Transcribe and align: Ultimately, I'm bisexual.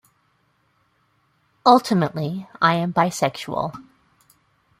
Ultimately, 1.63 2.47
I'm 2.59 2.91
bisexual. 2.91 3.71